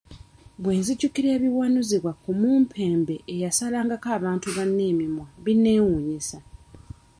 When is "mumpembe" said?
2.39-3.15